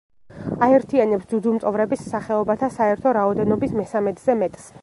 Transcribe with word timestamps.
აერთიანებს 0.67 1.27
ძუძუმწოვრების 1.33 2.03
სახეობათა 2.15 2.73
საერთო 2.81 3.17
რაოდენობის 3.19 3.81
მესამედზე 3.83 4.43
მეტს. 4.43 4.69